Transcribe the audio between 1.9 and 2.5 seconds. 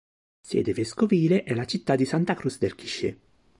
di Santa